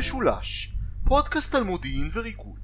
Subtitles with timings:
[0.00, 0.72] משולש,
[1.04, 2.58] פודקאסט על מודיעין וריגול.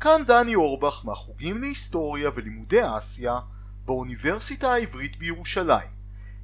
[0.00, 3.40] כאן דני אורבך מהחוגים להיסטוריה ולימודי אסיה
[3.84, 5.90] באוניברסיטה העברית בירושלים,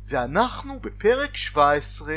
[0.07, 2.15] ואנחנו בפרק 17,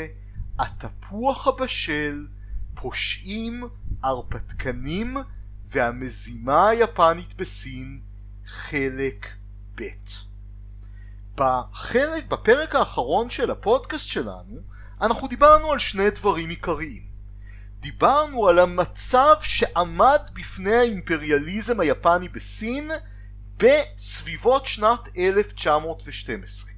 [0.58, 2.26] התפוח הבשל,
[2.74, 3.68] פושעים,
[4.02, 5.16] הרפתקנים
[5.66, 8.00] והמזימה היפנית בסין,
[8.46, 9.26] חלק
[9.74, 9.82] ב'.
[11.34, 14.60] בחלק, בפרק האחרון של הפודקאסט שלנו
[15.00, 17.09] אנחנו דיברנו על שני דברים עיקריים.
[17.80, 22.90] דיברנו על המצב שעמד בפני האימפריאליזם היפני בסין
[23.56, 26.72] בסביבות שנת 1912.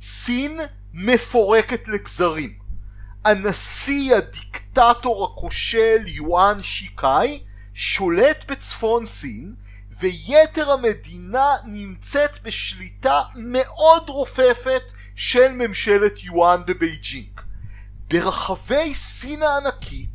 [0.00, 0.60] סין
[0.92, 2.58] מפורקת לגזרים.
[3.24, 7.42] הנשיא הדיקטטור הכושל יואן שיקאי
[7.74, 9.54] שולט בצפון סין
[9.98, 17.40] ויתר המדינה נמצאת בשליטה מאוד רופפת של ממשלת יואן בבייג'ינג.
[18.10, 20.09] ברחבי סין הענקית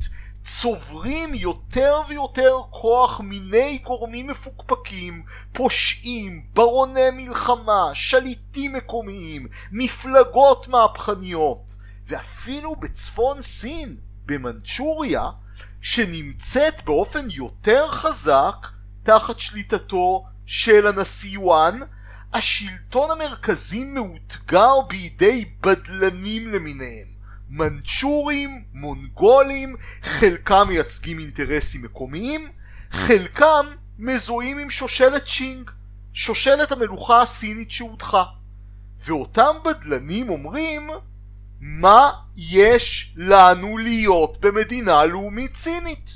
[0.66, 11.76] צוברים יותר ויותר כוח מיני גורמים מפוקפקים, פושעים, ברוני מלחמה, שליטים מקומיים, מפלגות מהפכניות,
[12.08, 15.30] ואפילו בצפון סין, במנצ'וריה,
[15.82, 18.68] שנמצאת באופן יותר חזק
[19.04, 21.80] תחת שליטתו של הנשיא יואן,
[22.34, 27.15] השלטון המרכזי מאותגר בידי בדלנים למיניהם.
[27.50, 32.48] מנצ'ורים, מונגולים, חלקם מייצגים אינטרסים מקומיים,
[32.92, 33.66] חלקם
[34.00, 35.72] מזוהים עם שושלת צ'ינג,
[36.14, 38.24] שושלת המלוכה הסינית שהודחה.
[39.06, 40.90] ואותם בדלנים אומרים,
[41.60, 46.10] מה יש לנו להיות במדינה לאומית סינית?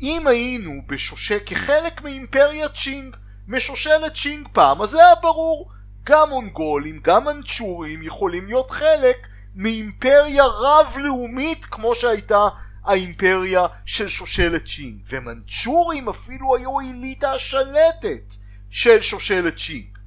[0.00, 3.16] אם היינו בשושל כחלק מאימפריה צ'ינג,
[3.48, 5.70] משושלת צ'ינג פעם, אז זה היה ברור,
[6.04, 9.16] גם מונגולים, גם מנצ'ורים יכולים להיות חלק
[9.54, 12.48] מאימפריה רב-לאומית כמו שהייתה
[12.84, 18.34] האימפריה של שושלת צ'ינג ומנצ'ורים אפילו היו אליטה השלטת
[18.70, 19.98] של שושלת צ'ינג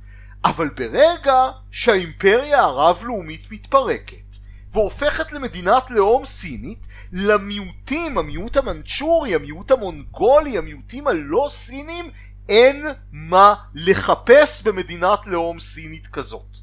[0.45, 4.37] אבל ברגע שהאימפריה הרב-לאומית מתפרקת
[4.71, 12.05] והופכת למדינת לאום סינית למיעוטים, המיעוט המנצ'ורי, המיעוט המונגולי, המיעוטים הלא סינים
[12.49, 16.57] אין מה לחפש במדינת לאום סינית כזאת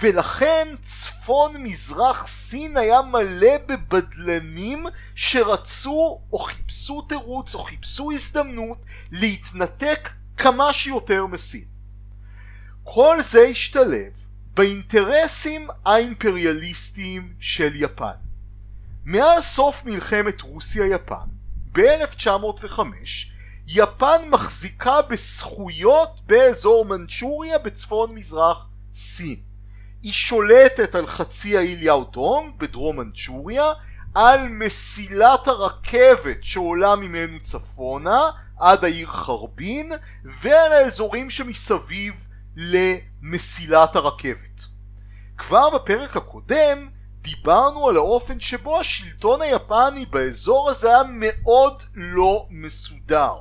[0.00, 10.10] ולכן צפון מזרח סין היה מלא בבדלנים שרצו או חיפשו תירוץ או חיפשו הזדמנות להתנתק
[10.36, 11.64] כמה שיותר מסין.
[12.84, 14.12] כל זה השתלב
[14.54, 18.16] באינטרסים האימפריאליסטיים של יפן.
[19.04, 21.26] מאז סוף מלחמת רוסיה-יפן,
[21.72, 22.80] ב-1905,
[23.68, 29.53] יפן מחזיקה בזכויות באזור מנצ'וריה בצפון מזרח סין.
[30.04, 33.72] היא שולטת על חצי האי ליאודונג בדרום מנצ'וריה,
[34.14, 38.20] על מסילת הרכבת שעולה ממנו צפונה
[38.60, 39.92] עד העיר חרבין
[40.24, 42.26] ועל האזורים שמסביב
[42.56, 44.60] למסילת הרכבת.
[45.38, 46.88] כבר בפרק הקודם
[47.20, 53.34] דיברנו על האופן שבו השלטון היפני באזור הזה היה מאוד לא מסודר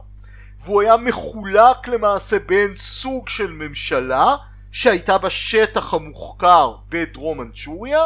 [0.60, 4.36] והוא היה מחולק למעשה בין סוג של ממשלה
[4.74, 8.02] שהייתה בשטח המוחקר בדרום מנצ'וריה,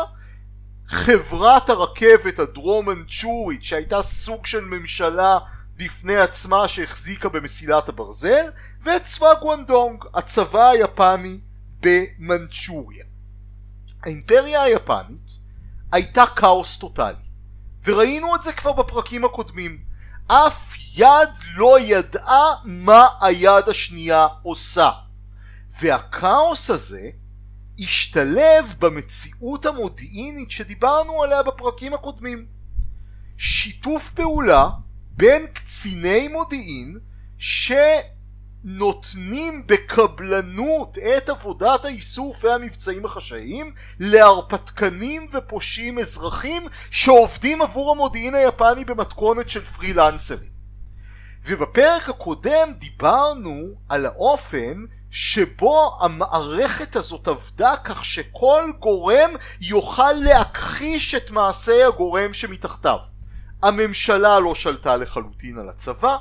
[0.87, 5.37] חברת הרכבת הדרום מנצ'ורית שהייתה סוג של ממשלה
[5.75, 8.45] בפני עצמה שהחזיקה במסילת הברזל,
[8.83, 11.39] וצבא גואנדונג, הצבא היפני
[11.79, 13.05] במנצ'וריה.
[14.03, 15.31] האימפריה היפנית
[15.91, 17.15] הייתה כאוס טוטאלי,
[17.83, 19.77] וראינו את זה כבר בפרקים הקודמים.
[20.27, 24.89] אף יד לא ידעה מה היד השנייה עושה.
[25.81, 27.09] והכאוס הזה
[27.79, 32.45] השתלב במציאות המודיעינית שדיברנו עליה בפרקים הקודמים.
[33.37, 34.69] שיתוף פעולה
[35.11, 36.99] בין קציני מודיעין
[38.63, 49.49] שנותנים בקבלנות את עבודת האיסוף והמבצעים החשאיים להרפתקנים ופושעים אזרחים שעובדים עבור המודיעין היפני במתכונת
[49.49, 50.57] של פרילנסרים.
[51.45, 59.29] ובפרק הקודם דיברנו על האופן שבו המערכת הזאת עבדה כך שכל גורם
[59.61, 62.99] יוכל להכחיש את מעשי הגורם שמתחתיו.
[63.63, 66.17] הממשלה לא שלטה לחלוטין על הצבא,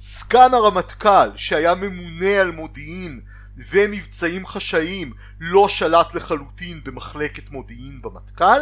[0.00, 3.20] סגן הרמטכ"ל שהיה ממונה על מודיעין
[3.70, 8.60] ומבצעים חשאיים לא שלט לחלוטין במחלקת מודיעין במטכ"ל,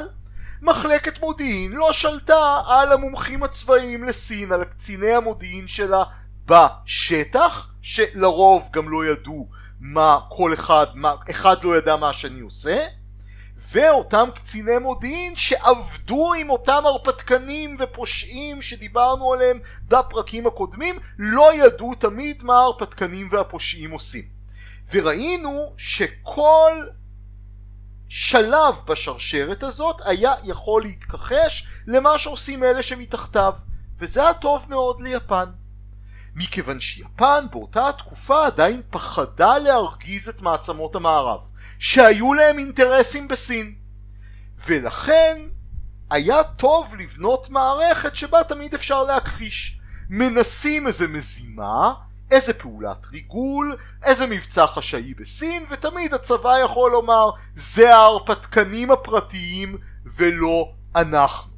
[0.62, 6.04] מחלקת מודיעין לא שלטה על המומחים הצבאיים לסין, על קציני המודיעין שלה
[6.46, 12.86] בשטח, שלרוב גם לא ידעו מה כל אחד, מה, אחד לא ידע מה השני עושה,
[13.72, 22.42] ואותם קציני מודיעין שעבדו עם אותם הרפתקנים ופושעים שדיברנו עליהם בפרקים הקודמים לא ידעו תמיד
[22.42, 24.24] מה ההרפתקנים והפושעים עושים.
[24.92, 26.72] וראינו שכל
[28.08, 33.54] שלב בשרשרת הזאת היה יכול להתכחש למה שעושים אלה שמתחתיו
[33.98, 35.44] וזה היה טוב מאוד ליפן.
[36.36, 41.40] מכיוון שיפן באותה התקופה עדיין פחדה להרגיז את מעצמות המערב
[41.78, 43.74] שהיו להם אינטרסים בסין
[44.66, 45.38] ולכן
[46.10, 49.78] היה טוב לבנות מערכת שבה תמיד אפשר להכחיש
[50.10, 51.92] מנסים איזה מזימה
[52.30, 60.72] איזה פעולת ריגול, איזה מבצע חשאי בסין, ותמיד הצבא יכול לומר זה ההרפתקנים הפרטיים ולא
[60.96, 61.52] אנחנו.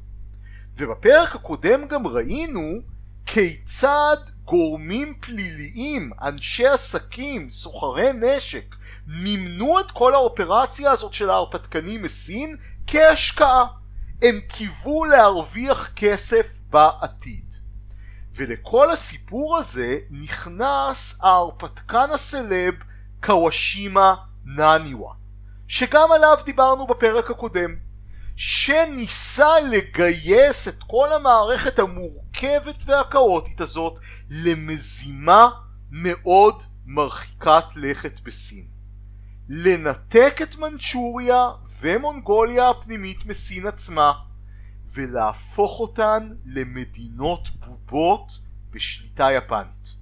[0.77, 2.81] ובפרק הקודם גם ראינו
[3.25, 8.75] כיצד גורמים פליליים, אנשי עסקים, סוחרי נשק,
[9.07, 12.55] מימנו את כל האופרציה הזאת של ההרפתקנים מסין
[12.87, 13.65] כהשקעה.
[14.21, 17.53] הם קיוו להרוויח כסף בעתיד.
[18.35, 22.73] ולכל הסיפור הזה נכנס ההרפתקן הסלב
[23.23, 24.15] קוואשימה
[24.45, 25.13] נניווה,
[25.67, 27.75] שגם עליו דיברנו בפרק הקודם.
[28.35, 33.99] שניסה לגייס את כל המערכת המורכבת והכאוטית הזאת
[34.29, 35.49] למזימה
[35.91, 38.65] מאוד מרחיקת לכת בסין.
[39.49, 41.49] לנתק את מנצ'וריה
[41.81, 44.11] ומונגוליה הפנימית מסין עצמה
[44.93, 48.31] ולהפוך אותן למדינות בובות
[48.71, 49.95] בשליטה יפנית.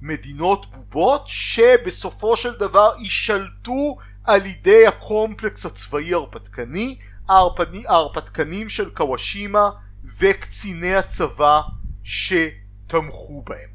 [0.00, 6.98] מדינות בובות שבסופו של דבר יישלטו על ידי הקומפלקס הצבאי הרפתקני
[7.28, 9.70] ההרפתקנים של קוואשימה
[10.18, 11.60] וקציני הצבא
[12.02, 13.70] שתמכו בהם.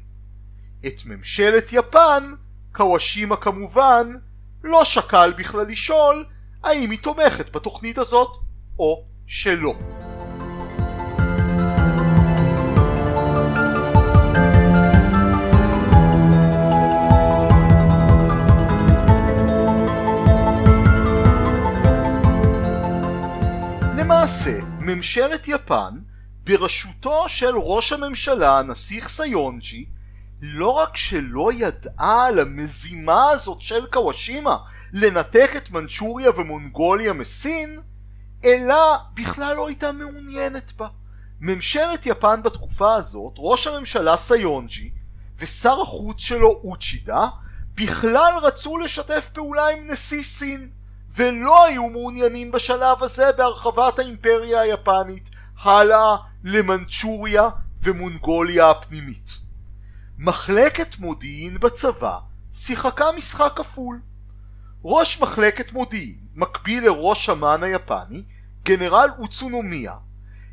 [0.86, 2.22] את ממשלת יפן,
[2.72, 4.06] קוואשימה כמובן,
[4.64, 6.24] לא שקל בכלל לשאול
[6.64, 8.36] האם היא תומכת בתוכנית הזאת
[8.78, 9.97] או שלא.
[24.98, 25.98] ממשלת יפן,
[26.44, 29.86] בראשותו של ראש הממשלה, הנסיך סאיונג'י,
[30.42, 34.56] לא רק שלא ידעה על המזימה הזאת של קוואשימה
[34.92, 37.80] לנתק את מנצ'וריה ומונגוליה מסין,
[38.44, 40.88] אלא בכלל לא הייתה מעוניינת בה.
[41.40, 44.90] ממשלת יפן בתקופה הזאת, ראש הממשלה סאיונג'י
[45.36, 47.28] ושר החוץ שלו אוצ'ידה
[47.74, 50.70] בכלל רצו לשתף פעולה עם נשיא סין
[51.14, 55.30] ולא היו מעוניינים בשלב הזה בהרחבת האימפריה היפנית
[55.62, 57.48] הלאה למנצ'וריה
[57.80, 59.30] ומונגוליה הפנימית.
[60.18, 62.18] מחלקת מודיעין בצבא
[62.52, 64.00] שיחקה משחק כפול.
[64.84, 68.22] ראש מחלקת מודיעין, מקביל לראש אמ"ן היפני,
[68.62, 69.94] גנרל אוצונומיה,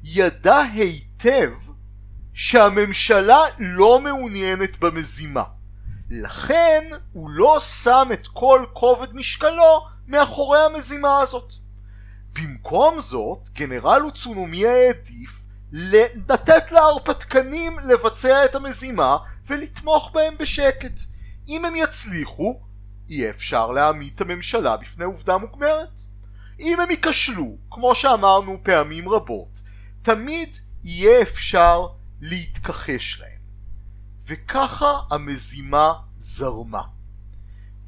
[0.04, 1.52] ידע היטב
[2.34, 5.44] שהממשלה לא מעוניינת במזימה.
[6.10, 11.54] לכן הוא לא שם את כל כובד משקלו מאחורי המזימה הזאת.
[12.34, 21.00] במקום זאת, גנרל אוצונומיה העדיף לתת להרפתקנים לבצע את המזימה ולתמוך בהם בשקט.
[21.47, 22.62] אם הם יצליחו,
[23.07, 26.02] יהיה אפשר להעמיד את הממשלה בפני עובדה מוגמרת.
[26.59, 29.62] אם הם ייכשלו, כמו שאמרנו פעמים רבות,
[30.02, 31.88] תמיד יהיה אפשר
[32.21, 33.40] להתכחש להם.
[34.28, 36.94] וככה המזימה זרמה.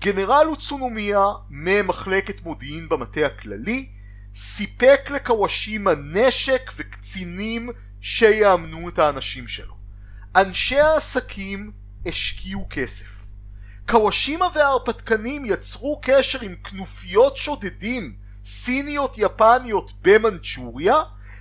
[0.01, 3.89] גנרל אוצונומיה ממחלקת מודיעין במטה הכללי
[4.35, 7.69] סיפק לקוואשימה נשק וקצינים
[8.01, 9.77] שיאמנו את האנשים שלו.
[10.35, 11.71] אנשי העסקים
[12.05, 13.27] השקיעו כסף.
[13.87, 20.95] קוואשימה וההרפתקנים יצרו קשר עם כנופיות שודדים סיניות יפניות במנצ'וריה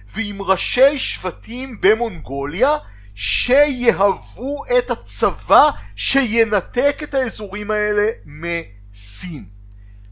[0.07, 2.77] ועם ראשי שבטים במונגוליה
[3.19, 9.45] שיהוו את הצבא שינתק את האזורים האלה מסין.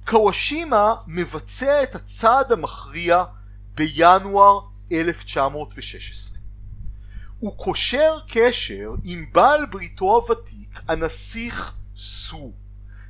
[0.06, 3.24] קוואשימה מבצע את הצעד המכריע
[3.74, 4.60] בינואר
[4.92, 6.38] 1916.
[7.38, 12.52] הוא קושר קשר עם בעל בריתו הוותיק, הנסיך סו,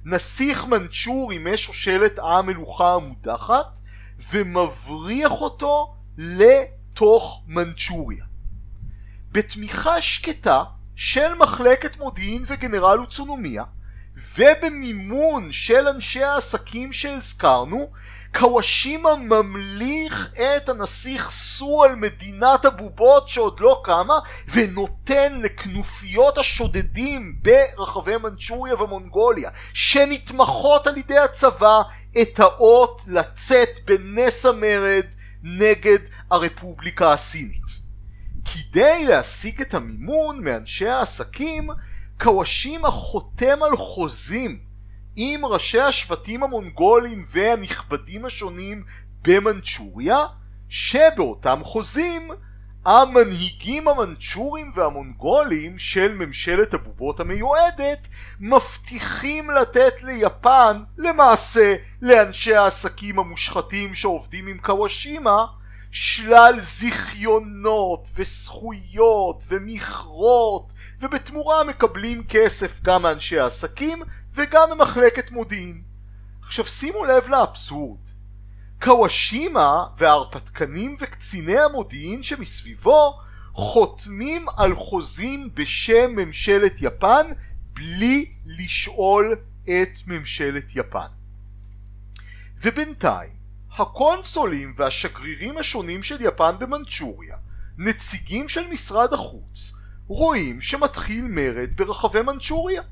[0.05, 3.81] נסיך מנצ'ורי משושלת המלוכה המודחת,
[4.31, 8.25] ומבריח אותו לתוך מנצ'וריה.
[9.35, 10.63] בתמיכה שקטה
[10.97, 13.65] של מחלקת מודיעין וגנרל אוצונומיה,
[14.39, 17.91] ובמימון של אנשי העסקים שהזכרנו,
[18.35, 24.15] קוואשימה ממליך את הנסיך סו על מדינת הבובות שעוד לא קמה
[24.49, 31.83] ונותן לכנופיות השודדים ברחבי מנצ'וריה ומונגוליה שנתמכות על ידי הצבא
[32.23, 35.07] את האות לצאת בנס המרד
[35.43, 35.99] נגד
[36.31, 37.84] הרפובליקה הסינית.
[38.55, 41.69] כדי להשיג את המימון מאנשי העסקים,
[42.21, 44.59] קוואשימה חותם על חוזים
[45.17, 48.83] עם ראשי השבטים המונגולים והנכבדים השונים
[49.23, 50.27] במנצ'וריה,
[50.69, 52.23] שבאותם חוזים
[52.87, 58.09] המנהיגים המנצ'ורים והמונגולים של ממשלת הבובות המיועדת
[58.41, 65.45] מבטיחים לתת ליפן, למעשה לאנשי העסקים המושחתים שעובדים עם קוואשימה,
[65.97, 73.99] שלל זיכיונות וזכויות ומכרות ובתמורה מקבלים כסף גם מאנשי העסקים
[74.33, 75.83] וגם ממחלקת מודיעין.
[76.43, 78.01] עכשיו שימו לב לאבסורד.
[78.81, 83.19] קוואשימה וההרפתקנים וקציני המודיעין שמסביבו
[83.53, 87.27] חותמים על חוזים בשם ממשלת יפן
[87.73, 91.09] בלי לשאול את ממשלת יפן.
[92.63, 93.34] ובינתיים
[93.79, 97.37] הקונסולים והשגרירים השונים של יפן במנצ'וריה,
[97.79, 99.75] נציגים של משרד החוץ,
[100.07, 102.83] רואים שמתחיל מרד ברחבי מנצ'וריה.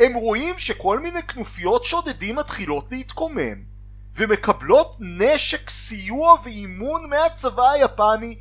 [0.00, 3.74] הם רואים שכל מיני כנופיות שודדים מתחילות להתקומם,
[4.14, 8.38] ומקבלות נשק, סיוע ואימון מהצבא היפני,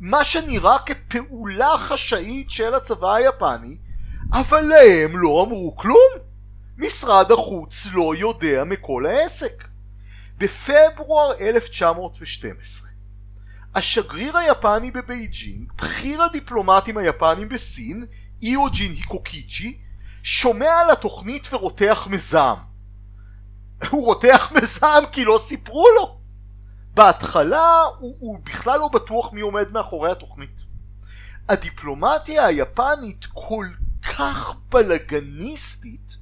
[0.00, 3.76] מה שנראה כפעולה חשאית של הצבא היפני,
[4.32, 6.12] אבל להם לא אמרו כלום.
[6.76, 9.71] משרד החוץ לא יודע מכל העסק.
[10.42, 12.90] בפברואר 1912
[13.74, 18.06] השגריר היפני בבייג'ינג, בכיר הדיפלומטים היפנים בסין,
[18.42, 19.78] איג'ואין היקוקיצ'י,
[20.22, 22.58] שומע על התוכנית ורותח מזעם.
[23.90, 26.20] הוא רותח מזעם כי לא סיפרו לו.
[26.94, 30.62] בהתחלה הוא, הוא בכלל לא בטוח מי עומד מאחורי התוכנית.
[31.48, 33.66] הדיפלומטיה היפנית כל
[34.02, 36.21] כך בלגניסטית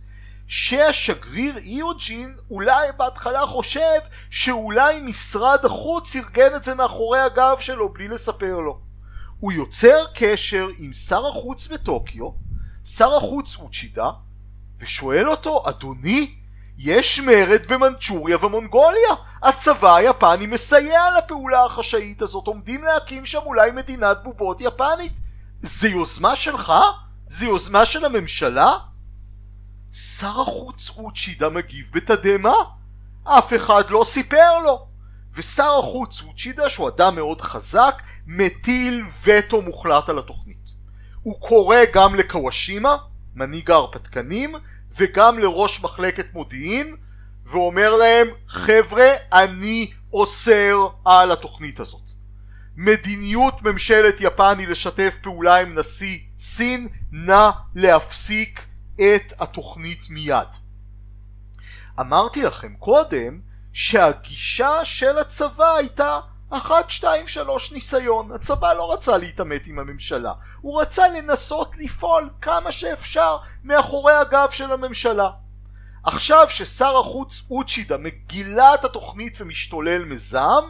[0.53, 8.09] שהשגריר איוג'ין אולי בהתחלה חושב שאולי משרד החוץ ארגן את זה מאחורי הגב שלו בלי
[8.09, 8.81] לספר לו.
[9.41, 12.31] הוא יוצר קשר עם שר החוץ בטוקיו,
[12.85, 14.11] שר החוץ אוצ'ידה,
[14.79, 16.35] ושואל אותו, אדוני,
[16.79, 19.15] יש מרד במנצ'וריה ומונגוליה.
[19.43, 25.21] הצבא היפני מסייע לפעולה החשאית הזאת, עומדים להקים שם אולי מדינת בובות יפנית.
[25.61, 26.73] זה יוזמה שלך?
[27.29, 28.90] זה יוזמה של הממשלה?
[29.93, 32.55] שר החוץ אוצ'ידה מגיב בתדהמה.
[33.25, 34.87] אף אחד לא סיפר לו.
[35.33, 40.71] ושר החוץ אוצ'ידה, שהוא אדם מאוד חזק, מטיל וטו מוחלט על התוכנית.
[41.23, 42.97] הוא קורא גם לקוואשימה,
[43.35, 44.55] מנהיג ההרפתקנים,
[44.97, 46.97] וגם לראש מחלקת מודיעין,
[47.47, 52.11] ואומר להם, חבר'ה, אני אוסר על התוכנית הזאת.
[52.77, 58.65] מדיניות ממשלת יפן היא לשתף פעולה עם נשיא סין, נא להפסיק
[59.01, 60.49] את התוכנית מיד.
[62.01, 63.41] אמרתי לכם קודם
[63.73, 68.33] שהגישה של הצבא הייתה אחת, שתיים, שלוש ניסיון.
[68.33, 74.73] הצבא לא רצה להתעמת עם הממשלה, הוא רצה לנסות לפעול כמה שאפשר מאחורי הגב של
[74.73, 75.31] הממשלה.
[76.05, 80.65] עכשיו ששר החוץ אוצ'ידה מגילה את התוכנית ומשתולל מזעם,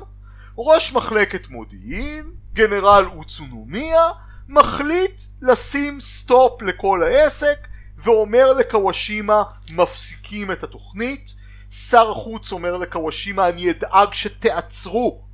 [0.58, 4.08] ראש מחלקת מודיעין, גנרל אוצונומיה,
[4.48, 7.69] מחליט לשים stop לכל העסק
[8.02, 11.34] ואומר לקוואשימה מפסיקים את התוכנית.
[11.70, 15.24] שר החוץ אומר לקוואשימה אני אדאג שתעצרו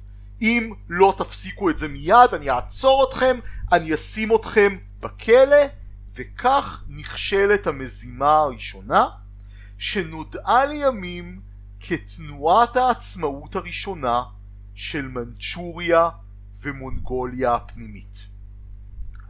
[0.41, 3.39] אם לא תפסיקו את זה מיד אני אעצור אתכם,
[3.73, 5.67] אני אשים אתכם בכלא
[6.15, 9.09] וכך נכשלת המזימה הראשונה
[9.79, 11.41] שנודעה לימים
[11.81, 14.23] כתנועת העצמאות הראשונה
[14.75, 16.09] של מנצ'וריה
[16.63, 18.27] ומונגוליה הפנימית.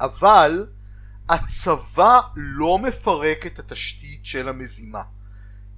[0.00, 0.66] אבל
[1.28, 5.02] הצבא לא מפרק את התשתית של המזימה.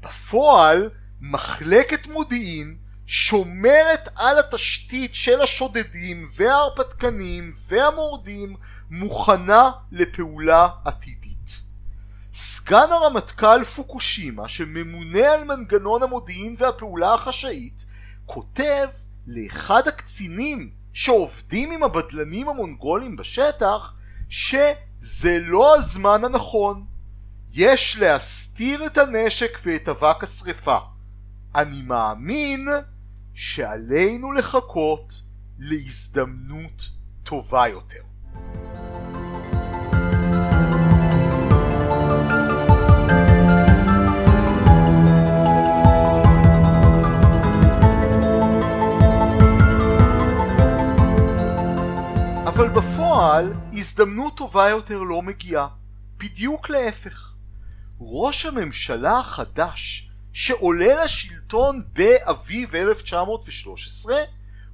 [0.00, 0.90] בפועל
[1.20, 2.76] מחלקת מודיעין
[3.06, 8.56] שומרת על התשתית של השודדים וההרפתקנים והמורדים
[8.90, 11.60] מוכנה לפעולה עתידית.
[12.34, 17.86] סגן הרמטכ"ל פוקושימה שממונה על מנגנון המודיעין והפעולה החשאית
[18.26, 18.88] כותב
[19.26, 23.92] לאחד הקצינים שעובדים עם הבדלנים המונגולים בשטח
[25.00, 26.84] זה לא הזמן הנכון.
[27.50, 30.78] יש להסתיר את הנשק ואת אבק השרפה.
[31.54, 32.68] אני מאמין
[33.34, 35.22] שעלינו לחכות
[35.58, 36.88] להזדמנות
[37.22, 38.02] טובה יותר.
[52.46, 55.68] אבל בפועל הזדמנות טובה יותר לא מגיעה.
[56.16, 57.32] בדיוק להפך.
[58.00, 64.16] ראש הממשלה החדש שעולה לשלטון באביב 1913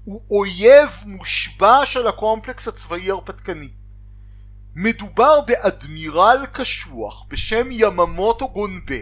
[0.05, 3.69] הוא אויב מושבע של הקומפלקס הצבאי הרפתקני.
[4.75, 9.01] מדובר באדמירל קשוח בשם יממוטו גונבה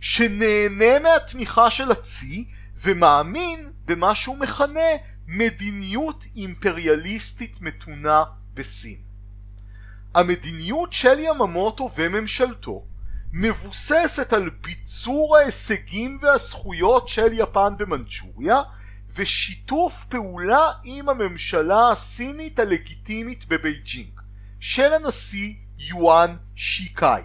[0.00, 4.90] שנהנה מהתמיכה של הצי ומאמין במה שהוא מכנה
[5.26, 9.09] מדיניות אימפריאליסטית מתונה בסין.
[10.14, 12.84] המדיניות של יממוטו וממשלתו
[13.32, 18.62] מבוססת על ביצור ההישגים והזכויות של יפן במנצ'וריה
[19.14, 24.20] ושיתוף פעולה עם הממשלה הסינית הלגיטימית בבייג'ינג
[24.60, 27.22] של הנשיא יואן שיקאי.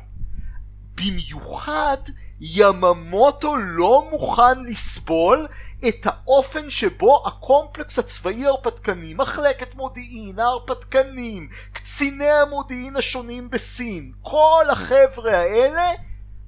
[0.96, 1.98] במיוחד
[2.40, 5.48] יממוטו לא מוכן לסבול
[5.88, 15.38] את האופן שבו הקומפלקס הצבאי ההרפתקני, מחלקת מודיעין, ההרפתקנים, קציני המודיעין השונים בסין, כל החבר'ה
[15.38, 15.92] האלה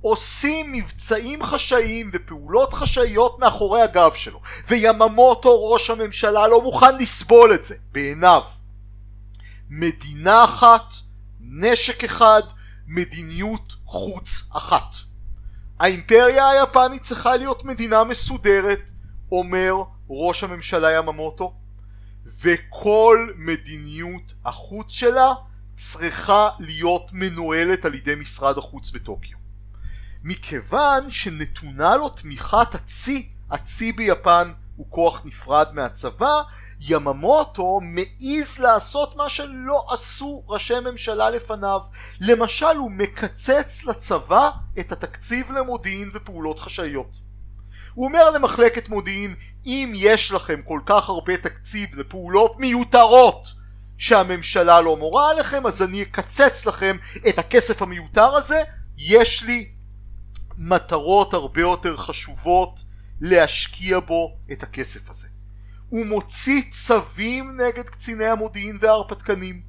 [0.02, 4.42] עושים מבצעים חשאיים ופעולות חשאיות מאחורי הגב שלו.
[4.68, 8.44] ויממוטו ראש הממשלה לא מוכן לסבול את זה בעיניו.
[9.70, 10.94] מדינה אחת,
[11.40, 12.42] נשק אחד,
[12.88, 14.96] מדיניות חוץ אחת.
[15.80, 18.92] האימפריה היפנית צריכה להיות מדינה מסודרת
[19.32, 21.54] אומר ראש הממשלה יממוטו
[22.42, 25.34] וכל מדיניות החוץ שלה
[25.76, 29.38] צריכה להיות מנוהלת על ידי משרד החוץ בטוקיו
[30.24, 36.42] מכיוון שנתונה לו תמיכת הצי, הצי ביפן הוא כוח נפרד מהצבא,
[36.80, 41.80] יממוטו מעז לעשות מה שלא עשו ראשי ממשלה לפניו.
[42.22, 47.27] למשל הוא מקצץ לצבא את התקציב למודיעין ופעולות חשאיות.
[47.98, 49.36] הוא אומר למחלקת מודיעין
[49.66, 53.54] אם יש לכם כל כך הרבה תקציב לפעולות מיותרות
[53.98, 56.96] שהממשלה לא מורה עליכם אז אני אקצץ לכם
[57.30, 58.64] את הכסף המיותר הזה
[58.98, 59.72] יש לי
[60.58, 62.84] מטרות הרבה יותר חשובות
[63.22, 65.28] להשקיע בו את הכסף הזה.
[65.90, 69.62] הוא מוציא צווים נגד קציני המודיעין וההרפתקנים.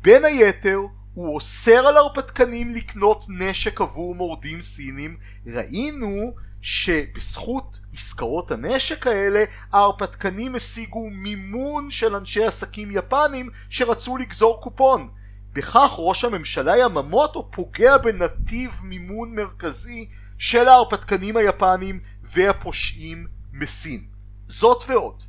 [0.00, 0.78] בין היתר
[1.14, 5.16] הוא אוסר על הרפתקנים לקנות נשק עבור מורדים סינים.
[5.46, 6.34] ראינו
[6.66, 15.08] שבזכות עסקאות הנשק האלה ההרפתקנים השיגו מימון של אנשי עסקים יפנים שרצו לגזור קופון.
[15.52, 24.00] בכך ראש הממשלה יממוטו פוגע בנתיב מימון מרכזי של ההרפתקנים היפנים והפושעים מסין.
[24.48, 25.22] זאת ועוד,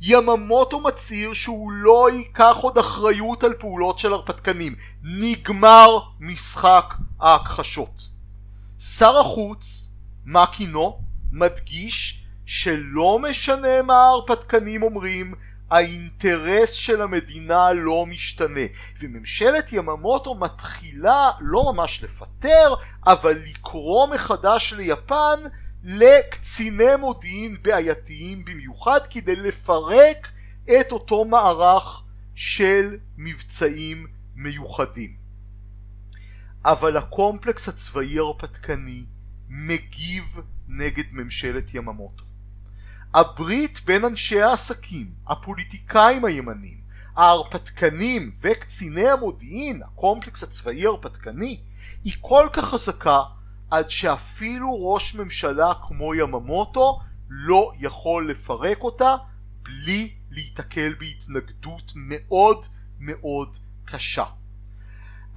[0.00, 4.74] יממוטו מצהיר שהוא לא ייקח עוד אחריות על פעולות של הרפתקנים.
[5.02, 8.08] נגמר משחק ההכחשות.
[8.78, 9.89] שר החוץ,
[10.30, 10.98] מקינו,
[11.32, 15.34] מדגיש שלא משנה מה ההרפתקנים אומרים,
[15.70, 18.60] האינטרס של המדינה לא משתנה
[19.00, 22.74] וממשלת יממוטו מתחילה לא ממש לפטר
[23.06, 25.38] אבל לקרוא מחדש ליפן
[25.84, 30.30] לקציני מודיעין בעייתיים במיוחד כדי לפרק
[30.80, 32.02] את אותו מערך
[32.34, 35.10] של מבצעים מיוחדים.
[36.64, 39.04] אבל הקומפלקס הצבאי הרפתקני
[39.50, 42.24] מגיב נגד ממשלת יממוטו.
[43.14, 46.78] הברית בין אנשי העסקים, הפוליטיקאים הימנים,
[47.16, 51.60] ההרפתקנים וקציני המודיעין, הקומפלקס הצבאי הרפתקני,
[52.04, 53.20] היא כל כך חזקה
[53.70, 59.16] עד שאפילו ראש ממשלה כמו יממוטו לא יכול לפרק אותה
[59.62, 62.66] בלי להיתקל בהתנגדות מאוד
[63.00, 64.24] מאוד קשה.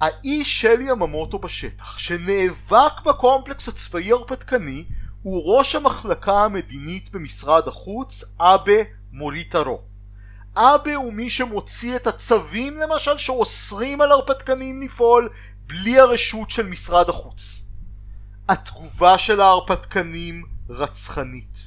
[0.04, 4.84] האיש של יממוטו בשטח שנאבק בקומפלקס הצבאי הרפתקני
[5.22, 9.82] הוא ראש המחלקה המדינית במשרד החוץ אבה מוריטרו.
[10.56, 15.28] אבה הוא מי שמוציא את הצווים למשל שאוסרים על הרפתקנים לפעול
[15.66, 17.68] בלי הרשות של משרד החוץ.
[18.48, 21.58] התגובה של ההרפתקנים רצחנית.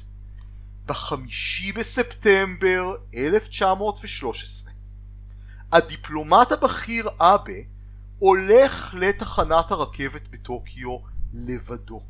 [0.86, 4.72] בחמישי בספטמבר 1913
[5.72, 7.77] הדיפלומט הבכיר אבה
[8.18, 10.98] הולך לתחנת הרכבת בטוקיו
[11.32, 12.02] לבדו.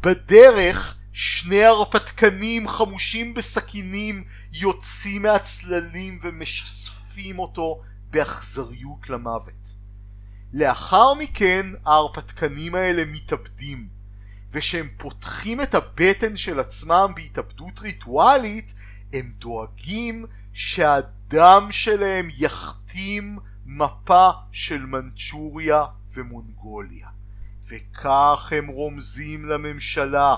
[0.00, 9.74] בדרך שני הרפתקנים חמושים בסכינים יוצאים מהצללים ומשספים אותו באכזריות למוות.
[10.52, 13.88] לאחר מכן ההרפתקנים האלה מתאבדים
[14.52, 18.74] וכשהם פותחים את הבטן של עצמם בהתאבדות ריטואלית
[19.12, 23.38] הם דואגים שהדם שלהם יכתים
[23.76, 27.08] מפה של מנצ'וריה ומונגוליה.
[27.68, 30.34] וכך הם רומזים לממשלה.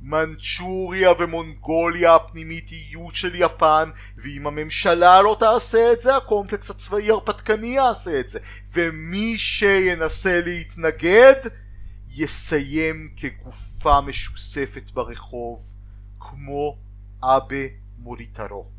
[0.00, 7.66] מנצ'וריה ומונגוליה הפנימית יהיו של יפן ואם הממשלה לא תעשה את זה הקומפלקס הצבאי הרפתקני
[7.66, 8.38] יעשה את זה.
[8.72, 11.40] ומי שינסה להתנגד
[12.08, 15.72] יסיים כגופה משוספת ברחוב
[16.20, 16.78] כמו
[17.22, 17.66] אבה
[17.98, 18.75] מוריטרו.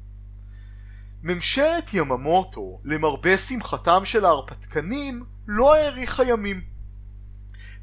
[1.28, 6.62] ממשלת יממוטו למרבה שמחתם של ההרפתקנים לא האריכה ימים.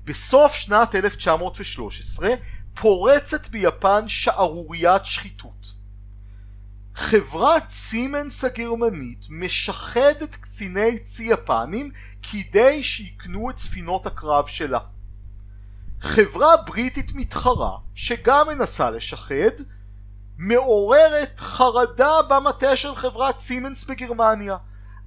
[0.04, 2.28] בסוף שנת 1913
[2.74, 5.66] פורצת ביפן שערוריית שחיתות.
[6.94, 11.90] חברת סימנס הגרמנית משחדת קציני צי יפנים
[12.22, 14.80] כדי שיקנו את ספינות הקרב שלה.
[16.00, 19.54] חברה בריטית מתחרה שגם מנסה לשחד
[20.38, 24.56] מעוררת חרדה במטה של חברת סימנס בגרמניה.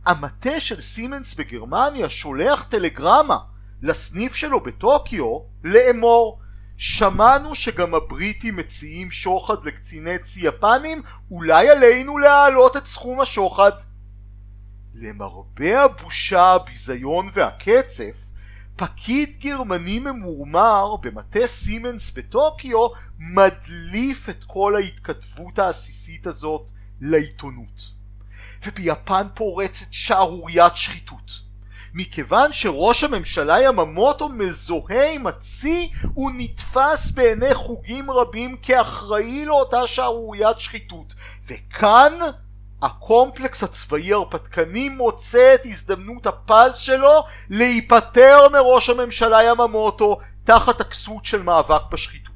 [0.06, 3.38] המטה של סימנס בגרמניה שולח טלגרמה
[3.82, 6.40] לסניף שלו בטוקיו לאמור
[6.78, 13.72] שמענו שגם הבריטים מציעים שוחד לקציני צי יפנים, אולי עלינו להעלות את סכום השוחד.
[14.94, 18.27] למרבה הבושה, הביזיון והקצף,
[18.78, 22.88] פקיד גרמני ממורמר במטה סימנס בטוקיו
[23.20, 27.82] מדליף את כל ההתכתבות העסיסית הזאת לעיתונות.
[28.66, 31.32] וביפן פורצת שערוריית שחיתות.
[31.94, 40.60] מכיוון שראש הממשלה יממוטו מזוהה עם הצי הוא נתפס בעיני חוגים רבים כאחראי לאותה שערוריית
[40.60, 41.16] שחיתות
[41.48, 42.12] וכאן
[42.82, 51.42] הקומפלקס הצבאי הרפתקני מוצא את הזדמנות הפז שלו להיפטר מראש הממשלה יממוטו תחת הכסות של
[51.42, 52.28] מאבק בשחיתות.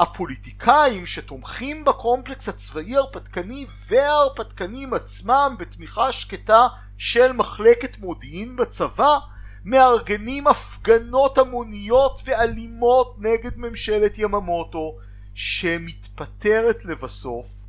[0.00, 6.66] הפוליטיקאים שתומכים בקומפלקס הצבאי הרפתקני וההרפתקנים עצמם בתמיכה שקטה
[6.98, 9.18] של מחלקת מודיעין בצבא
[9.64, 14.96] מארגנים הפגנות המוניות ואלימות נגד ממשלת יממוטו
[15.34, 17.63] שמתפטרת לבסוף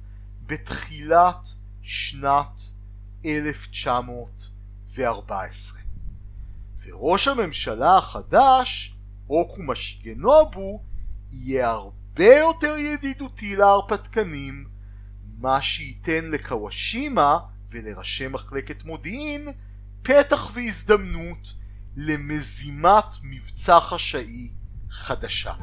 [0.45, 1.49] בתחילת
[1.81, 2.61] שנת
[3.25, 5.81] 1914
[6.85, 8.95] וראש הממשלה החדש
[9.29, 10.83] אוקומה שיגנובו
[11.31, 14.67] יהיה הרבה יותר ידידותי להרפתקנים
[15.37, 17.37] מה שייתן לקוואשימה
[17.69, 19.47] ולראשי מחלקת מודיעין
[20.01, 21.53] פתח והזדמנות
[21.95, 24.51] למזימת מבצע חשאי
[24.89, 25.53] חדשה.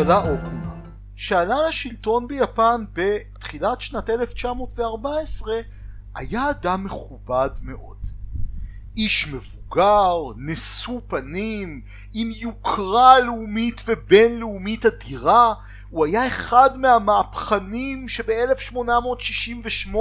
[0.00, 0.74] הממשלה אוקומה
[1.16, 5.54] שעלה לשלטון ביפן בתחילת שנת 1914
[6.14, 7.98] היה אדם מכובד מאוד.
[8.96, 11.80] איש מבוגר, נשוא פנים,
[12.14, 15.54] עם יוקרה לאומית ובינלאומית אדירה,
[15.90, 19.96] הוא היה אחד מהמהפכנים שב-1868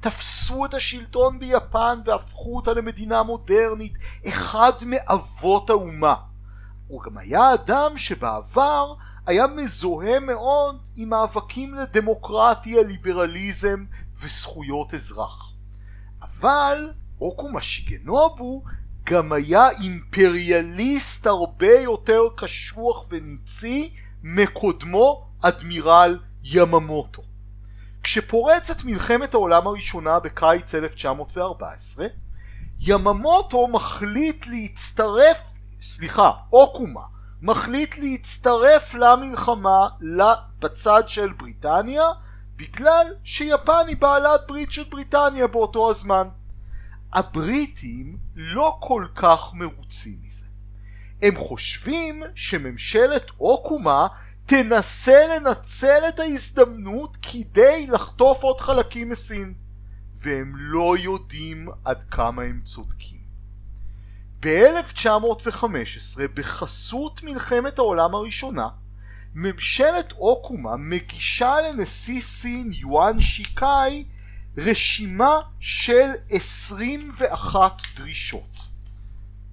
[0.00, 6.14] תפסו את השלטון ביפן והפכו אותה למדינה מודרנית, אחד מאבות האומה.
[6.88, 8.94] הוא גם היה אדם שבעבר
[9.26, 13.84] היה מזוהה מאוד עם מאבקים לדמוקרטיה, ליברליזם
[14.16, 15.52] וזכויות אזרח.
[16.22, 18.62] אבל אוקומה שיגנובו
[19.04, 27.22] גם היה אימפריאליסט הרבה יותר קשוח וניצי מקודמו אדמירל יממוטו.
[28.02, 32.06] כשפורצת מלחמת העולם הראשונה בקיץ 1914,
[32.78, 37.11] יממוטו מחליט להצטרף, סליחה, אוקומה,
[37.42, 39.88] מחליט להצטרף למלחמה
[40.58, 42.04] בצד של בריטניה
[42.56, 46.28] בגלל שיפן היא בעלת ברית של בריטניה באותו הזמן.
[47.12, 50.46] הבריטים לא כל כך מרוצים מזה.
[51.22, 54.06] הם חושבים שממשלת אוקומה
[54.46, 59.54] תנסה לנצל את ההזדמנות כדי לחטוף עוד חלקים מסין,
[60.14, 63.21] והם לא יודעים עד כמה הם צודקים.
[64.42, 68.68] ב-1915, בחסות מלחמת העולם הראשונה,
[69.34, 74.04] ממשלת אוקומה מגישה לנשיא סין יואן שיקאי
[74.58, 78.58] רשימה של 21 דרישות.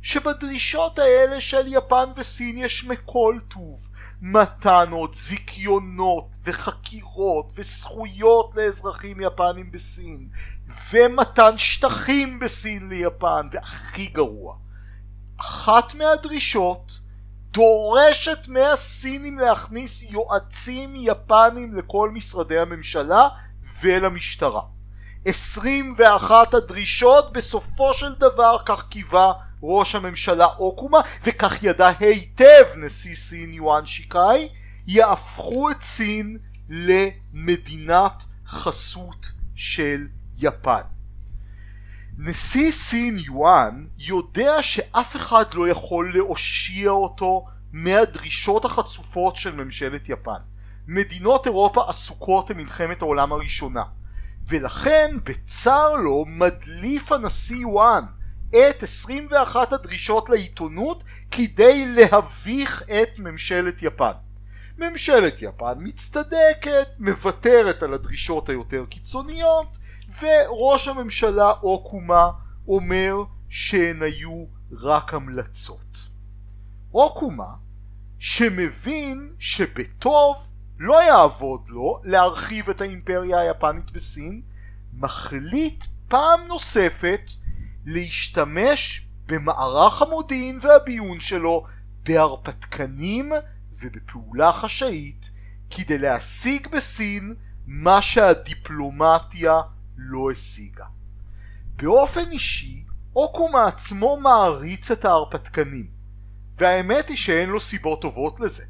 [0.02, 3.89] שבדרישות האלה של יפן וסין יש מכל טוב.
[4.21, 10.30] מתנות, זיכיונות וחקירות וזכויות לאזרחים יפנים בסין
[10.91, 14.56] ומתן שטחים בסין ליפן והכי גרוע
[15.39, 16.99] אחת מהדרישות
[17.52, 23.28] דורשת מהסינים להכניס יועצים יפנים לכל משרדי הממשלה
[23.82, 24.62] ולמשטרה.
[25.25, 33.54] 21 הדרישות בסופו של דבר כך קיווה ראש הממשלה אוקומה וכך ידע היטב נשיא סין
[33.54, 34.49] יואן שיקאי
[34.88, 36.38] יהפכו את סין
[36.69, 40.98] למדינת חסות של יפן.
[42.21, 50.39] נשיא סין יואן יודע שאף אחד לא יכול להושיע אותו מהדרישות החצופות של ממשלת יפן.
[50.88, 53.84] מדינות אירופה עסוקות במלחמת העולם הראשונה
[54.47, 58.03] ולכן בצר לו מדליף הנשיא יואן
[58.49, 64.12] את 21 הדרישות לעיתונות כדי להביך את ממשלת יפן.
[64.77, 69.77] ממשלת יפן מצטדקת, מוותרת על הדרישות היותר קיצוניות
[70.22, 72.30] וראש הממשלה אוקומה
[72.67, 76.10] אומר שהן היו רק המלצות.
[76.93, 77.54] אוקומה
[78.19, 84.41] שמבין שבטוב לא יעבוד לו להרחיב את האימפריה היפנית בסין,
[84.93, 87.32] מחליט פעם נוספת
[87.86, 91.65] להשתמש במערך המודיעין והביון שלו
[92.04, 93.32] בהרפתקנים
[93.80, 95.32] ובפעולה חשאית
[95.69, 97.36] כדי להשיג בסין
[97.67, 99.62] מה שהדיפלומטיה
[99.99, 100.85] לא השיגה.
[101.75, 102.83] באופן אישי,
[103.15, 105.85] אוקומה עצמו מעריץ את ההרפתקנים,
[106.55, 108.63] והאמת היא שאין לו סיבות טובות לזה.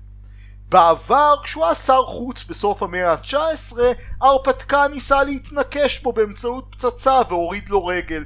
[0.69, 3.77] בעבר, כשהוא היה שר חוץ בסוף המאה ה-19,
[4.21, 8.25] ההרפתקן ניסה להתנקש בו באמצעות פצצה והוריד לו רגל.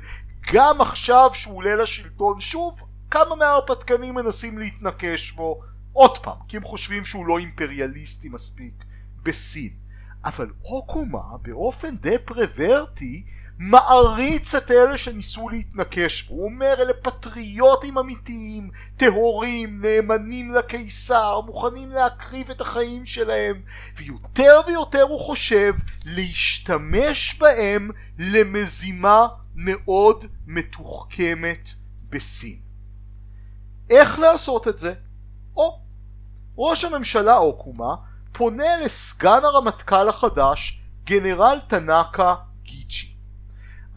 [0.53, 5.61] גם עכשיו שהוא עולה לשלטון שוב, כמה מההרפתקנים מנסים להתנקש בו
[5.93, 8.73] עוד פעם, כי הם חושבים שהוא לא אימפריאליסטי מספיק
[9.23, 9.82] בסין.
[10.25, 13.23] אבל אוקומה באופן די פרוורטי
[13.59, 16.33] מעריץ את אלה שניסו להתנקש בו.
[16.33, 23.62] הוא אומר אלה פטריוטים אמיתיים, טהורים, נאמנים לקיסר, מוכנים להקריב את החיים שלהם,
[23.97, 25.73] ויותר ויותר הוא חושב
[26.05, 31.69] להשתמש בהם למזימה מאוד מתוחכמת
[32.09, 32.59] בסין.
[33.89, 34.93] איך לעשות את זה?
[35.55, 35.79] או,
[36.57, 37.95] ראש הממשלה אוקומה
[38.33, 43.15] פונה לסגן הרמטכ"ל החדש, גנרל טנאקה גיצ'י.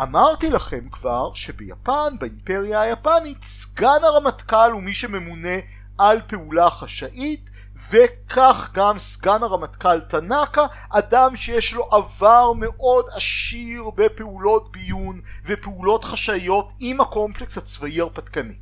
[0.03, 5.57] אמרתי לכם כבר שביפן, באימפריה היפנית, סגן הרמטכ"ל הוא מי שממונה
[5.99, 7.51] על פעולה חשאית
[7.90, 16.72] וכך גם סגן הרמטכ"ל טנאקה, אדם שיש לו עבר מאוד עשיר בפעולות ביון ופעולות חשאיות
[16.81, 18.57] עם הקומפלקס הצבאי הרפתקני.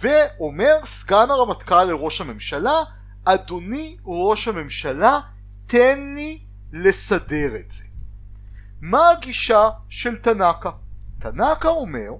[0.00, 2.82] ואומר סגן הרמטכ"ל לראש הממשלה,
[3.28, 5.20] אדוני ראש הממשלה,
[5.66, 6.40] תן לי
[6.72, 7.84] לסדר את זה.
[8.82, 10.70] מה הגישה של תנאקה?
[11.18, 12.10] תנאקה אומר,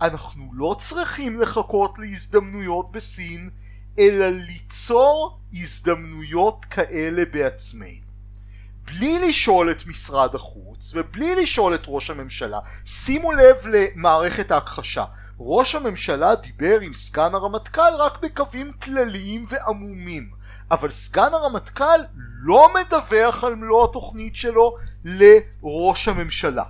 [0.00, 3.50] אנחנו לא צריכים לחכות להזדמנויות בסין,
[3.98, 8.09] אלא ליצור הזדמנויות כאלה בעצמנו.
[8.90, 15.04] בלי לשאול את משרד החוץ ובלי לשאול את ראש הממשלה, שימו לב למערכת ההכחשה.
[15.40, 20.30] ראש הממשלה דיבר עם סגן הרמטכ"ל רק בקווים כלליים ועמומים,
[20.70, 22.00] אבל סגן הרמטכ"ל
[22.42, 26.64] לא מדווח על מלוא התוכנית שלו לראש הממשלה.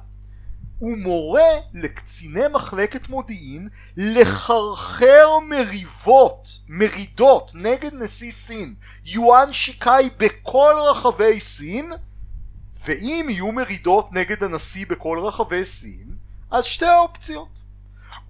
[0.78, 11.40] הוא מורה לקציני מחלקת מודיעין לחרחר מריבות, מרידות נגד נשיא סין, יואן שיקאי בכל רחבי
[11.40, 11.92] סין,
[12.84, 16.14] ואם יהיו מרידות נגד הנשיא בכל רחבי סין,
[16.50, 17.58] אז שתי האופציות.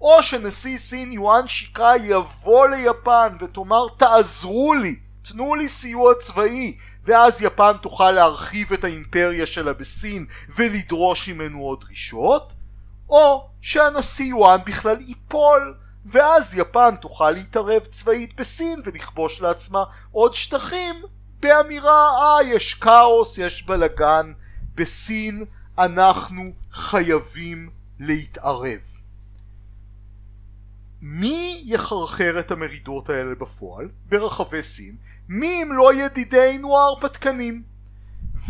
[0.01, 7.41] או שנשיא סין יואן שיקאי יבוא ליפן ותאמר תעזרו לי, תנו לי סיוע צבאי, ואז
[7.41, 12.53] יפן תוכל להרחיב את האימפריה שלה בסין ולדרוש ממנו עוד דרישות,
[13.09, 20.95] או שהנשיא יואן בכלל ייפול, ואז יפן תוכל להתערב צבאית בסין ולכבוש לעצמה עוד שטחים
[21.39, 24.31] באמירה אה יש כאוס, יש בלאגן,
[24.75, 25.45] בסין
[25.77, 28.81] אנחנו חייבים להתערב.
[31.01, 34.95] מי יחרחר את המרידות האלה בפועל ברחבי סין?
[35.29, 37.63] מי אם לא ידידינו ההרפתקנים?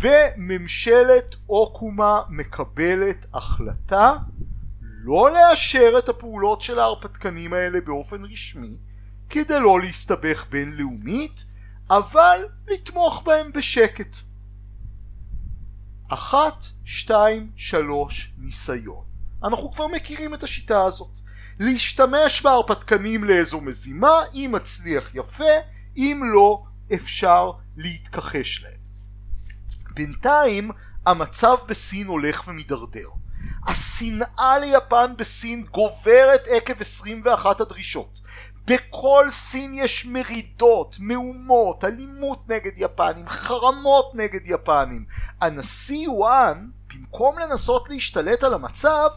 [0.00, 4.16] וממשלת אוקומה מקבלת החלטה
[5.04, 8.76] לא לאשר את הפעולות של ההרפתקנים האלה באופן רשמי
[9.30, 11.44] כדי לא להסתבך בינלאומית
[11.90, 14.16] אבל לתמוך בהם בשקט.
[16.14, 19.04] אחת, שתיים, שלוש, ניסיון.
[19.44, 21.18] אנחנו כבר מכירים את השיטה הזאת.
[21.60, 25.54] להשתמש בהרפתקנים לאיזו מזימה, אם מצליח יפה,
[25.96, 26.62] אם לא,
[26.94, 28.80] אפשר להתכחש להם.
[29.94, 30.70] בינתיים
[31.06, 33.08] המצב בסין הולך ומידרדר.
[33.66, 38.20] השנאה ליפן בסין גוברת עקב 21 הדרישות.
[38.64, 45.04] בכל סין יש מרידות, מהומות, אלימות נגד יפנים, חרמות נגד יפנים.
[45.40, 49.08] הנשיא וואן, במקום לנסות להשתלט על המצב,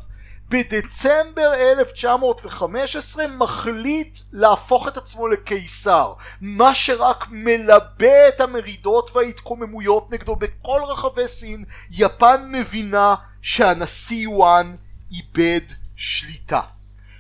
[0.50, 10.82] בדצמבר 1915 מחליט להפוך את עצמו לקיסר, מה שרק מלבה את המרידות וההתקוממויות נגדו בכל
[10.88, 11.66] רחבי סין.
[11.92, 14.76] יפן מבינה שהנשיא יואן
[15.12, 15.62] איבד
[15.96, 16.62] שליטה.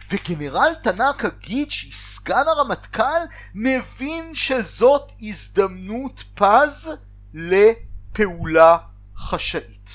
[0.10, 3.22] וגנרל טנאקה גיצ'י, סגן הרמטכ"ל,
[3.56, 6.89] מבין שזאת הזדמנות פז
[7.34, 8.78] לפעולה
[9.18, 9.89] חשאית.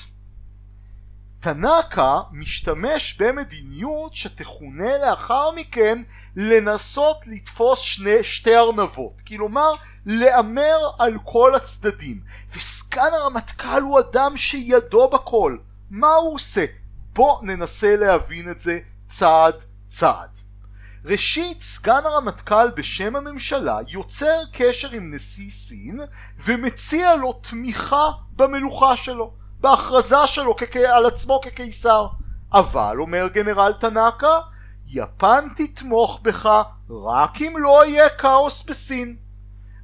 [1.39, 6.01] טנאקה משתמש במדיניות שתכונה לאחר מכן
[6.35, 9.71] לנסות לתפוס שני, שתי ארנבות, כלומר
[10.05, 12.21] להמר על כל הצדדים,
[12.55, 15.57] וסגן הרמטכ"ל הוא אדם שידו בכל,
[15.89, 16.65] מה הוא עושה?
[17.13, 20.39] בוא ננסה להבין את זה צעד צעד.
[21.05, 25.99] ראשית, סגן הרמטכ"ל בשם הממשלה יוצר קשר עם נשיא סין
[26.43, 32.07] ומציע לו תמיכה במלוכה שלו, בהכרזה שלו כ- על עצמו כקיסר.
[32.53, 34.39] אבל, אומר גנרל טנאקה,
[34.87, 36.49] יפן תתמוך בך
[36.89, 39.15] רק אם לא יהיה כאוס בסין.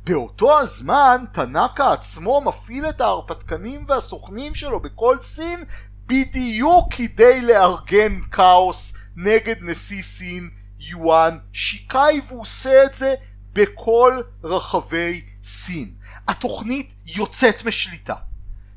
[0.04, 5.64] באותו הזמן, טנאקה עצמו מפעיל את ההרפתקנים והסוכנים שלו בכל סין
[6.06, 10.50] בדיוק כדי לארגן כאוס נגד נשיא סין
[10.80, 13.16] יואן שיקאי והוא עושה את זה
[13.54, 15.92] בכל רחבי סין.
[16.28, 18.16] התוכנית יוצאת משליטה.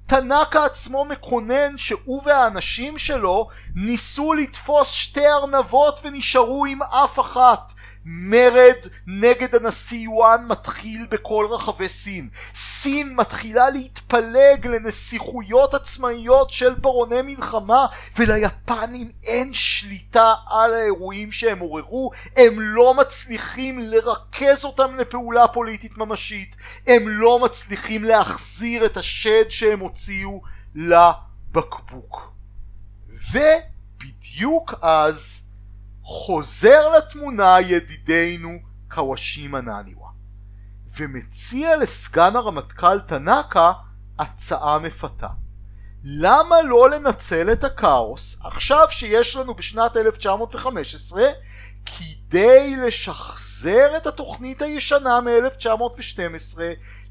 [0.06, 7.72] טנאקה עצמו מקונן שהוא והאנשים שלו ניסו לתפוס שתי ארנבות ונשארו עם אף אחת
[8.04, 12.28] מרד נגד הנשיא יואן מתחיל בכל רחבי סין.
[12.54, 17.86] סין מתחילה להתפלג לנסיכויות עצמאיות של ברוני מלחמה
[18.18, 22.10] וליפנים אין שליטה על האירועים שהם עוררו.
[22.36, 26.56] הם לא מצליחים לרכז אותם לפעולה פוליטית ממשית.
[26.86, 30.42] הם לא מצליחים להחזיר את השד שהם הוציאו
[30.74, 32.32] לבקבוק.
[33.32, 35.49] ובדיוק אז
[36.12, 38.58] חוזר לתמונה ידידנו
[38.90, 40.08] קוואשימה נניווה
[40.98, 43.72] ומציע לסגן הרמטכ"ל טנאקה
[44.18, 45.26] הצעה מפתה.
[46.04, 51.22] למה לא לנצל את הכאוס עכשיו שיש לנו בשנת 1915
[51.84, 56.60] כדי לשחזר את התוכנית הישנה מ-1912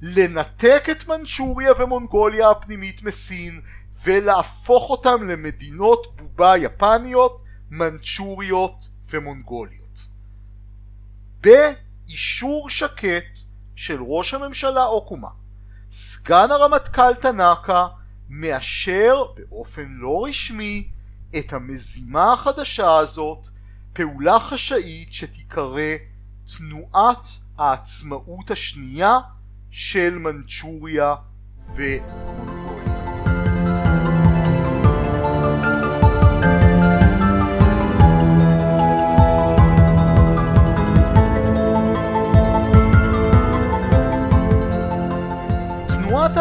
[0.02, 3.62] לנתק את מנצ'וריה ומונגוליה הפנימית מסין
[4.04, 10.00] ולהפוך אותם למדינות בובה יפניות מנצ'וריות ומונגוליות.
[11.42, 13.40] באישור שקט
[13.76, 15.30] של ראש הממשלה אוקומה,
[15.92, 17.88] סגן הרמטכ"ל טנאקה
[18.30, 20.90] מאשר באופן לא רשמי
[21.40, 23.48] את המזימה החדשה הזאת,
[23.94, 25.96] פעולה חשאית שתיקרא
[26.58, 29.20] תנועת העצמאות השנייה
[29.72, 31.16] של מנצ'וריה
[31.76, 32.19] ומונגוליה.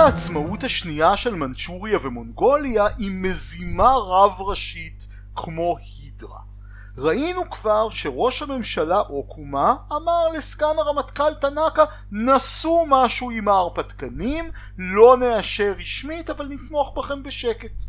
[0.09, 6.39] העצמאות השנייה של מנצ'וריה ומונגוליה היא מזימה רב ראשית כמו הידרה.
[6.99, 14.45] ראינו כבר שראש הממשלה אוקומה אמר לסגן הרמטכ"ל טנאקה נסו משהו עם ההרפתקנים,
[14.79, 17.83] לא נאשר רשמית אבל נתמוך בכם בשקט.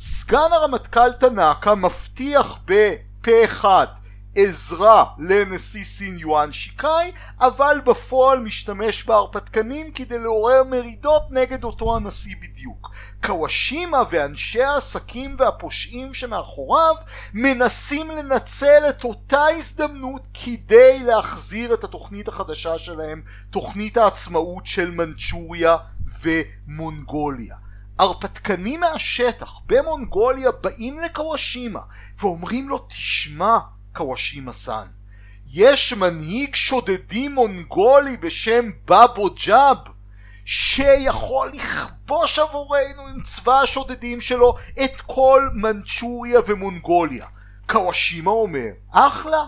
[0.00, 3.86] סגן הרמטכ"ל טנאקה מבטיח בפה אחד
[4.34, 12.36] עזרה לנשיא סין יואן שיקאי, אבל בפועל משתמש בהרפתקנים כדי לעורר מרידות נגד אותו הנשיא
[12.42, 12.90] בדיוק.
[13.26, 16.94] קוואשימה ואנשי העסקים והפושעים שמאחוריו
[17.34, 25.76] מנסים לנצל את אותה הזדמנות כדי להחזיר את התוכנית החדשה שלהם, תוכנית העצמאות של מנצ'וריה
[26.22, 27.56] ומונגוליה.
[27.98, 31.80] הרפתקנים מהשטח במונגוליה באים לקוואשימה
[32.18, 33.58] ואומרים לו תשמע
[33.92, 34.86] קוואשימה סאן.
[35.52, 39.76] יש מנהיג שודדים מונגולי בשם בבו ג'אב
[40.44, 47.26] שיכול לכבוש עבורנו עם צבא השודדים שלו את כל מנצ'וריה ומונגוליה.
[47.68, 49.46] קוואשימה אומר, אחלה,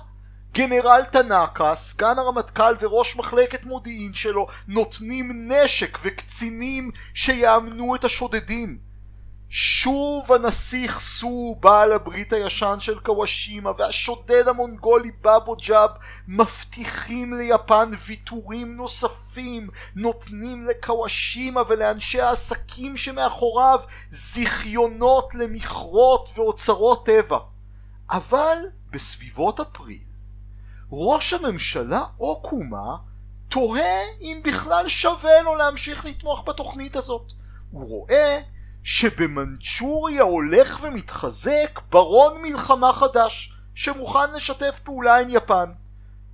[0.54, 8.78] גנרל טנאקה, סגן הרמטכ"ל וראש מחלקת מודיעין שלו נותנים נשק וקצינים שיאמנו את השודדים.
[9.57, 15.90] שוב הנסיך סו בעל הברית הישן של קוואשימה והשודד המונגולי בבו ג'אב
[16.29, 23.81] מבטיחים ליפן ויתורים נוספים נותנים לקוואשימה ולאנשי העסקים שמאחוריו
[24.11, 27.38] זיכיונות למכרות ואוצרות טבע.
[28.11, 28.59] אבל
[28.90, 30.09] בסביבות אפריל
[30.92, 32.96] ראש הממשלה אוקומה
[33.48, 37.33] תוהה אם בכלל שווה לו להמשיך לתמוך בתוכנית הזאת.
[37.71, 38.40] הוא רואה
[38.85, 45.70] שבמנצ'וריה הולך ומתחזק ברון מלחמה חדש שמוכן לשתף פעולה עם יפן.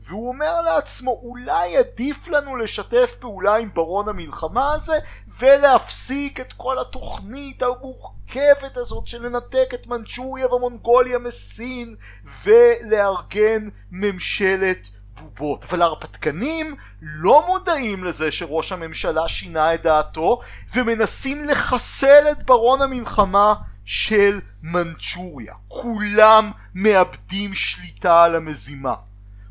[0.02, 4.98] והוא אומר לעצמו אולי עדיף לנו לשתף פעולה עם ברון המלחמה הזה
[5.38, 11.96] ולהפסיק את כל התוכנית המורכבת הזאת של לנתק את מנצ'וריה ומונגוליה מסין
[12.44, 14.88] ולארגן ממשלת
[15.20, 15.64] בובות.
[15.64, 20.40] אבל ההרפתקנים לא מודעים לזה שראש הממשלה שינה את דעתו
[20.74, 23.54] ומנסים לחסל את ברון המלחמה
[23.84, 25.54] של מנצ'וריה.
[25.68, 28.94] כולם מאבדים שליטה על המזימה.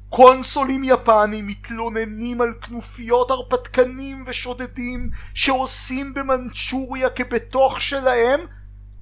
[0.10, 8.40] קונסולים יפנים מתלוננים על כנופיות הרפתקנים ושודדים שעושים במנצ'וריה כבתוך שלהם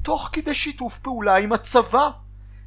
[0.02, 2.10] תוך כדי שיתוף פעולה עם הצבא.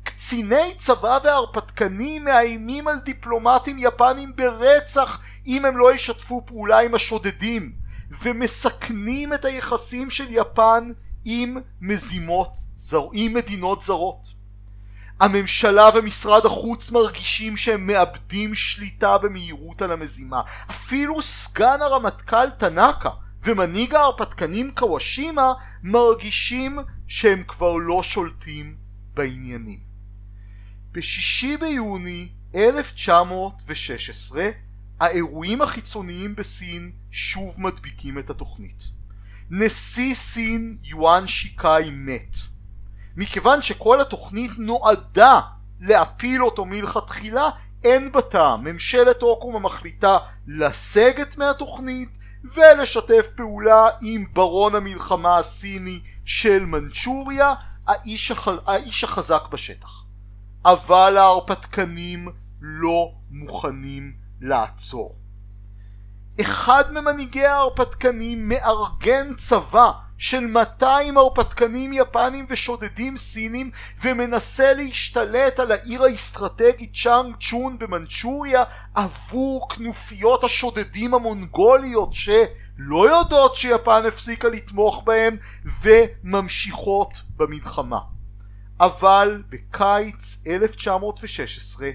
[0.03, 7.73] קציני צבא והרפתקנים מאיימים על דיפלומטים יפנים ברצח אם הם לא ישתפו פעולה עם השודדים
[8.23, 10.91] ומסכנים את היחסים של יפן
[11.25, 12.57] עם מזימות,
[13.13, 14.41] עם מדינות זרות.
[15.21, 20.43] הממשלה ומשרד החוץ מרגישים שהם מאבדים שליטה במהירות על המזימה.
[20.71, 23.11] אפילו סגן הרמטכ"ל טנאקה
[23.43, 28.77] ומנהיג ההרפתקנים קוואשימה מרגישים שהם כבר לא שולטים
[29.15, 29.90] בעניינים.
[30.93, 34.51] בשישי ביוני 1916
[35.01, 38.83] האירועים החיצוניים בסין שוב מדביקים את התוכנית.
[39.51, 42.37] נשיא סין יואן שיקאי מת.
[43.17, 45.41] מכיוון שכל התוכנית נועדה
[45.81, 47.49] להפיל אותו מלכתחילה,
[47.85, 48.65] אין בה טעם.
[48.65, 52.09] ממשלת אוקום המחליטה לסגת מהתוכנית
[52.45, 57.55] ולשתף פעולה עם ברון המלחמה הסיני של מנצ'וריה,
[57.87, 58.49] האיש, הח...
[58.67, 60.00] האיש החזק בשטח.
[60.65, 62.29] אבל ההרפתקנים
[62.61, 65.17] לא מוכנים לעצור.
[66.41, 73.71] אחד ממנהיגי ההרפתקנים מארגן צבא של 200 הרפתקנים יפנים ושודדים סינים
[74.03, 84.03] ומנסה להשתלט על העיר האסטרטגית צ'אנג צ'ון במנצ'וריה עבור כנופיות השודדים המונגוליות שלא יודעות שיפן
[84.09, 85.37] הפסיקה לתמוך בהם
[85.83, 88.20] וממשיכות במלחמה.
[88.81, 91.91] אבל בקיץ 1916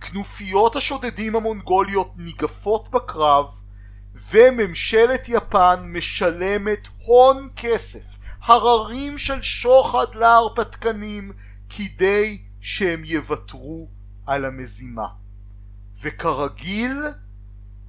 [0.00, 3.46] כנופיות השודדים המונגוליות ניגפות בקרב
[4.30, 11.32] וממשלת יפן משלמת הון כסף, הררים של שוחד להרפתקנים
[11.68, 13.88] כדי שהם יוותרו
[14.26, 15.06] על המזימה.
[16.02, 17.02] וכרגיל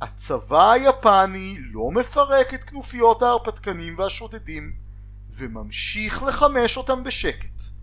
[0.02, 4.72] הצבא היפני לא מפרק את כנופיות ההרפתקנים והשודדים
[5.30, 7.81] וממשיך לחמש אותם בשקט.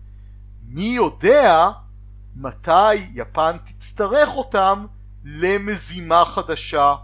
[0.69, 1.69] מי יודע
[2.35, 4.85] מתי יפן תצטרך אותם
[5.25, 6.95] למזימה חדשה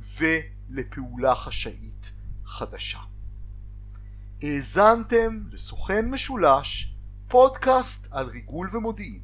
[0.00, 0.24] ו...
[0.72, 2.12] לפעולה חשאית
[2.44, 2.98] חדשה.
[4.42, 6.94] האזנתם לסוכן משולש,
[7.28, 9.22] פודקאסט על ריגול ומודיעין.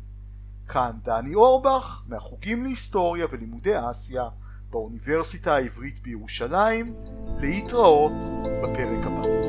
[0.68, 4.28] כאן דני אורבך מהחוגים להיסטוריה ולימודי אסיה
[4.70, 6.94] באוניברסיטה העברית בירושלים,
[7.38, 8.24] להתראות
[8.62, 9.47] בפרק הבא.